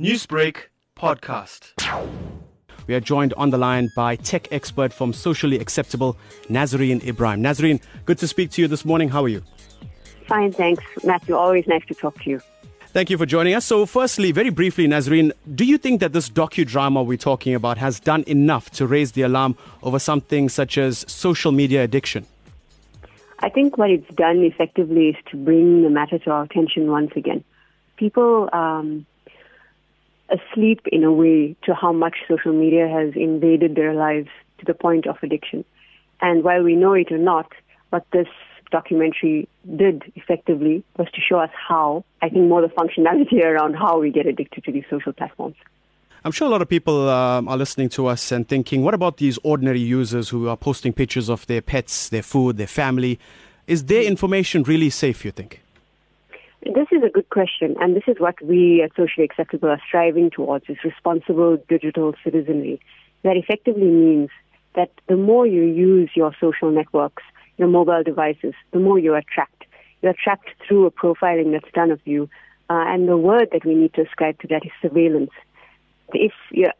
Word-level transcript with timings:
Newsbreak 0.00 0.56
podcast. 0.96 1.70
We 2.88 2.96
are 2.96 3.00
joined 3.00 3.32
on 3.34 3.50
the 3.50 3.58
line 3.58 3.90
by 3.94 4.16
tech 4.16 4.48
expert 4.50 4.92
from 4.92 5.12
Socially 5.12 5.60
Acceptable, 5.60 6.16
Nazreen 6.48 7.00
Ebrahim. 7.02 7.40
Nazreen, 7.40 7.80
good 8.04 8.18
to 8.18 8.26
speak 8.26 8.50
to 8.50 8.62
you 8.62 8.66
this 8.66 8.84
morning. 8.84 9.08
How 9.08 9.22
are 9.22 9.28
you? 9.28 9.44
Fine, 10.26 10.50
thanks, 10.50 10.82
Matthew. 11.04 11.36
Always 11.36 11.68
nice 11.68 11.86
to 11.86 11.94
talk 11.94 12.20
to 12.24 12.30
you. 12.30 12.40
Thank 12.88 13.08
you 13.08 13.16
for 13.16 13.24
joining 13.24 13.54
us. 13.54 13.66
So, 13.66 13.86
firstly, 13.86 14.32
very 14.32 14.50
briefly, 14.50 14.88
Nazreen, 14.88 15.30
do 15.54 15.64
you 15.64 15.78
think 15.78 16.00
that 16.00 16.12
this 16.12 16.28
docudrama 16.28 17.06
we're 17.06 17.16
talking 17.16 17.54
about 17.54 17.78
has 17.78 18.00
done 18.00 18.24
enough 18.26 18.70
to 18.70 18.88
raise 18.88 19.12
the 19.12 19.22
alarm 19.22 19.56
over 19.84 20.00
something 20.00 20.48
such 20.48 20.76
as 20.76 21.04
social 21.06 21.52
media 21.52 21.84
addiction? 21.84 22.26
I 23.38 23.48
think 23.48 23.78
what 23.78 23.92
it's 23.92 24.12
done 24.16 24.38
effectively 24.38 25.10
is 25.10 25.16
to 25.30 25.36
bring 25.36 25.82
the 25.82 25.90
matter 25.90 26.18
to 26.18 26.30
our 26.32 26.42
attention 26.42 26.90
once 26.90 27.12
again. 27.14 27.44
People 27.96 28.50
um, 28.52 29.06
asleep 30.30 30.80
in 30.90 31.04
a 31.04 31.12
way 31.12 31.56
to 31.64 31.74
how 31.74 31.92
much 31.92 32.16
social 32.28 32.52
media 32.52 32.88
has 32.88 33.12
invaded 33.14 33.74
their 33.74 33.94
lives 33.94 34.28
to 34.58 34.64
the 34.64 34.74
point 34.74 35.06
of 35.06 35.16
addiction. 35.22 35.64
And 36.20 36.42
while 36.42 36.62
we 36.62 36.76
know 36.76 36.94
it 36.94 37.12
or 37.12 37.18
not, 37.18 37.50
what 37.90 38.06
this 38.12 38.28
documentary 38.70 39.48
did 39.76 40.02
effectively 40.16 40.84
was 40.96 41.08
to 41.12 41.20
show 41.20 41.38
us 41.38 41.50
how, 41.68 42.04
I 42.22 42.28
think 42.28 42.48
more 42.48 42.62
the 42.62 42.68
functionality 42.68 43.44
around 43.50 43.74
how 43.74 44.00
we 44.00 44.10
get 44.10 44.26
addicted 44.26 44.64
to 44.64 44.72
these 44.72 44.84
social 44.90 45.12
platforms. 45.12 45.56
I'm 46.24 46.32
sure 46.32 46.48
a 46.48 46.50
lot 46.50 46.62
of 46.62 46.68
people 46.70 47.10
um, 47.10 47.48
are 47.48 47.56
listening 47.58 47.90
to 47.90 48.06
us 48.06 48.32
and 48.32 48.48
thinking, 48.48 48.82
what 48.82 48.94
about 48.94 49.18
these 49.18 49.38
ordinary 49.42 49.80
users 49.80 50.30
who 50.30 50.48
are 50.48 50.56
posting 50.56 50.94
pictures 50.94 51.28
of 51.28 51.46
their 51.46 51.60
pets, 51.60 52.08
their 52.08 52.22
food, 52.22 52.56
their 52.56 52.66
family? 52.66 53.20
Is 53.66 53.84
their 53.84 54.02
information 54.02 54.62
really 54.62 54.88
safe, 54.88 55.24
you 55.24 55.30
think? 55.30 55.63
This 56.64 56.86
is 56.92 57.02
a 57.04 57.10
good 57.10 57.28
question, 57.28 57.76
and 57.78 57.94
this 57.94 58.04
is 58.06 58.18
what 58.18 58.42
we 58.42 58.80
at 58.82 58.96
Socially 58.96 59.26
Acceptable 59.26 59.68
are 59.68 59.80
striving 59.86 60.30
towards, 60.30 60.64
is 60.70 60.78
responsible 60.82 61.58
digital 61.68 62.14
citizenry. 62.24 62.80
That 63.22 63.36
effectively 63.36 63.84
means 63.84 64.30
that 64.74 64.90
the 65.06 65.16
more 65.16 65.46
you 65.46 65.62
use 65.62 66.10
your 66.14 66.34
social 66.40 66.70
networks, 66.70 67.22
your 67.58 67.68
mobile 67.68 68.02
devices, 68.02 68.54
the 68.72 68.78
more 68.78 68.98
you 68.98 69.12
are 69.12 69.22
tracked. 69.30 69.64
You're 70.00 70.14
tracked 70.14 70.48
through 70.66 70.86
a 70.86 70.90
profiling 70.90 71.52
that's 71.52 71.70
done 71.74 71.90
of 71.90 72.00
you, 72.06 72.30
uh, 72.70 72.84
and 72.88 73.06
the 73.06 73.18
word 73.18 73.50
that 73.52 73.66
we 73.66 73.74
need 73.74 73.92
to 73.94 74.02
ascribe 74.02 74.38
to 74.40 74.48
that 74.48 74.64
is 74.64 74.72
surveillance. 74.80 75.32
If 76.14 76.32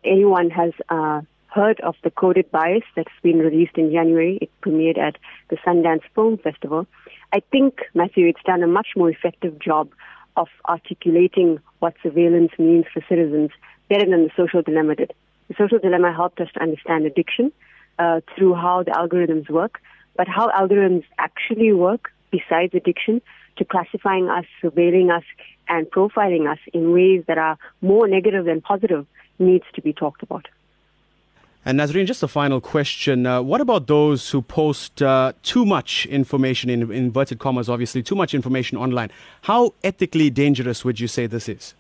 anyone 0.03 0.49
has 0.49 0.73
uh, 0.89 1.21
heard 1.55 1.81
of 1.81 1.95
the 2.03 2.11
Coded 2.11 2.51
Bias 2.51 2.83
that's 2.97 3.21
been 3.23 3.39
released 3.39 3.79
in 3.79 3.93
January, 3.93 4.39
it 4.43 4.51
premiered 4.61 4.99
at 4.99 5.17
the 5.51 5.57
Sundance 5.65 6.03
Film 6.15 6.37
Festival. 6.37 6.87
I 7.33 7.41
think, 7.53 7.81
Matthew, 7.95 8.27
it's 8.27 8.43
done 8.45 8.65
a 8.65 8.67
much 8.67 8.89
more 8.97 9.09
effective 9.09 9.61
job 9.61 9.89
of 10.37 10.49
articulating 10.69 11.61
what 11.79 11.95
surveillance 12.03 12.51
means 12.59 12.87
for 12.93 13.01
citizens 13.09 13.51
better 13.89 14.05
than 14.05 14.25
the 14.25 14.31
social 14.37 14.63
dilemma 14.63 14.97
did. 14.97 15.13
The 15.49 15.55
social 15.57 15.79
dilemma 15.79 16.13
helped 16.13 16.41
us 16.41 16.49
to 16.55 16.61
understand 16.61 17.07
addiction 17.07 17.53
uh, 18.01 18.21
through 18.35 18.55
how 18.55 18.83
the 18.83 18.91
algorithms 18.91 19.49
work, 19.49 19.81
but 20.17 20.27
how 20.27 20.49
algorithms 20.51 21.05
actually 21.19 21.73
work 21.73 22.11
besides 22.33 22.75
addiction 22.75 23.23
to 23.59 23.65
classifying 23.65 24.29
us, 24.29 24.45
surveilling 24.61 25.17
us, 25.17 25.25
and 25.69 25.87
profiling 25.87 26.51
us 26.51 26.59
in 26.73 26.93
ways 26.93 27.23
that 27.29 27.39
are 27.39 27.57
more 27.81 28.09
negative 28.09 28.45
than 28.45 28.61
positive 28.61 29.07
needs 29.39 29.65
to 29.75 29.83
be 29.83 29.93
talked 29.93 30.25
about. 30.25 30.49
And 31.67 31.81
Nazreen, 31.81 32.05
just 32.07 32.23
a 32.23 32.29
final 32.29 32.61
question. 32.61 33.27
Uh, 33.27 33.41
what 33.41 33.63
about 33.63 33.87
those 33.87 34.31
who 34.31 34.43
post 34.43 35.01
uh, 35.01 35.33
too 35.43 35.65
much 35.65 36.05
information, 36.07 36.69
in 36.69 36.93
inverted 36.93 37.39
commas, 37.39 37.71
obviously, 37.71 38.03
too 38.03 38.15
much 38.15 38.35
information 38.35 38.77
online? 38.77 39.11
How 39.43 39.73
ethically 39.83 40.29
dangerous 40.29 40.85
would 40.85 41.01
you 41.01 41.09
say 41.09 41.27
this 41.27 41.49
is? 41.49 41.75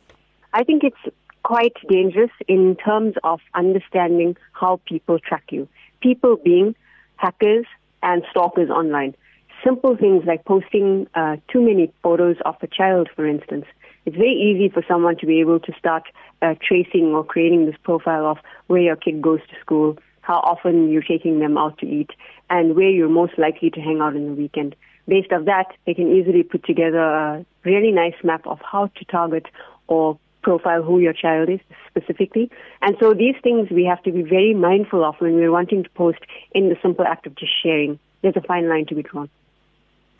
I 0.54 0.64
think 0.64 0.84
it's 0.84 1.14
quite 1.42 1.74
dangerous 1.86 2.30
in 2.48 2.76
terms 2.76 3.14
of 3.24 3.40
understanding 3.54 4.38
how 4.52 4.80
people 4.86 5.18
track 5.18 5.44
you. 5.50 5.68
People 6.00 6.36
being 6.42 6.74
hackers 7.16 7.66
and 8.02 8.22
stalkers 8.30 8.70
online. 8.70 9.14
Simple 9.62 9.96
things 9.96 10.24
like 10.24 10.46
posting 10.46 11.06
uh, 11.14 11.36
too 11.52 11.60
many 11.60 11.92
photos 12.02 12.36
of 12.46 12.56
a 12.62 12.66
child, 12.66 13.10
for 13.14 13.26
instance. 13.26 13.66
It's 14.06 14.16
very 14.16 14.34
easy 14.34 14.68
for 14.68 14.82
someone 14.86 15.16
to 15.18 15.26
be 15.26 15.40
able 15.40 15.60
to 15.60 15.72
start 15.78 16.04
uh, 16.42 16.54
tracing 16.62 17.14
or 17.14 17.24
creating 17.24 17.66
this 17.66 17.76
profile 17.82 18.26
of 18.26 18.38
where 18.66 18.82
your 18.82 18.96
kid 18.96 19.22
goes 19.22 19.40
to 19.48 19.60
school, 19.60 19.96
how 20.20 20.40
often 20.40 20.90
you're 20.90 21.02
taking 21.02 21.38
them 21.38 21.56
out 21.56 21.78
to 21.78 21.86
eat, 21.86 22.10
and 22.50 22.76
where 22.76 22.90
you're 22.90 23.08
most 23.08 23.38
likely 23.38 23.70
to 23.70 23.80
hang 23.80 24.00
out 24.00 24.14
in 24.14 24.26
the 24.26 24.34
weekend. 24.34 24.76
Based 25.08 25.32
off 25.32 25.44
that, 25.46 25.66
they 25.86 25.94
can 25.94 26.14
easily 26.14 26.42
put 26.42 26.64
together 26.64 26.98
a 26.98 27.46
really 27.64 27.92
nice 27.92 28.14
map 28.22 28.46
of 28.46 28.58
how 28.60 28.86
to 28.86 29.04
target 29.06 29.46
or 29.86 30.18
profile 30.42 30.82
who 30.82 30.98
your 30.98 31.12
child 31.14 31.48
is 31.48 31.60
specifically. 31.88 32.50
And 32.82 32.96
so 33.00 33.14
these 33.14 33.36
things 33.42 33.70
we 33.70 33.84
have 33.84 34.02
to 34.02 34.12
be 34.12 34.22
very 34.22 34.54
mindful 34.54 35.04
of 35.04 35.14
when 35.18 35.34
we're 35.34 35.50
wanting 35.50 35.82
to 35.82 35.90
post 35.90 36.20
in 36.52 36.68
the 36.68 36.76
simple 36.82 37.06
act 37.06 37.26
of 37.26 37.34
just 37.34 37.52
sharing. 37.62 37.98
There's 38.22 38.36
a 38.36 38.42
fine 38.42 38.68
line 38.68 38.86
to 38.86 38.94
be 38.94 39.02
drawn. 39.02 39.30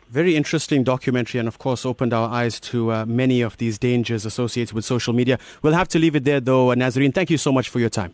Very 0.09 0.35
interesting 0.35 0.83
documentary, 0.83 1.39
and 1.39 1.47
of 1.47 1.57
course, 1.57 1.85
opened 1.85 2.13
our 2.13 2.29
eyes 2.29 2.59
to 2.61 2.91
uh, 2.91 3.05
many 3.05 3.41
of 3.41 3.57
these 3.57 3.77
dangers 3.79 4.25
associated 4.25 4.73
with 4.73 4.85
social 4.85 5.13
media. 5.13 5.39
We'll 5.61 5.73
have 5.73 5.87
to 5.89 5.99
leave 5.99 6.15
it 6.15 6.23
there, 6.23 6.39
though. 6.39 6.67
Nazreen, 6.67 7.13
thank 7.13 7.29
you 7.29 7.37
so 7.37 7.51
much 7.51 7.69
for 7.69 7.79
your 7.79 7.89
time. 7.89 8.13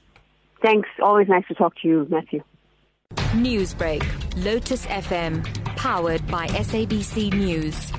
Thanks. 0.61 0.89
Always 1.01 1.27
nice 1.27 1.47
to 1.47 1.53
talk 1.53 1.75
to 1.81 1.87
you, 1.87 2.07
Matthew. 2.09 2.43
Newsbreak, 3.33 4.03
Lotus 4.43 4.85
FM, 4.85 5.43
powered 5.75 6.25
by 6.27 6.47
SABC 6.47 7.33
News. 7.33 7.91